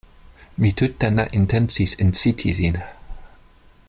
Mi 0.63 0.71
tute 0.79 1.09
ne 1.17 1.25
intencis 1.39 1.93
inciti 2.07 2.53
Vin! 2.61 2.81